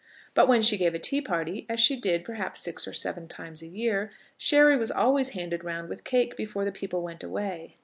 But 0.33 0.47
when 0.47 0.63
she 0.63 0.77
gave 0.79 0.95
a 0.95 0.97
tea 0.97 1.21
party, 1.21 1.67
as 1.69 1.79
she 1.79 1.95
did, 1.95 2.25
perhaps, 2.25 2.59
six 2.59 2.87
or 2.87 2.91
seven 2.91 3.27
times 3.27 3.61
a 3.61 3.67
year, 3.67 4.09
sherry 4.35 4.75
was 4.75 4.89
always 4.89 5.29
handed 5.37 5.63
round 5.63 5.89
with 5.89 6.03
cake 6.03 6.35
before 6.35 6.65
the 6.65 6.71
people 6.71 7.03
went 7.03 7.23
away. 7.23 7.75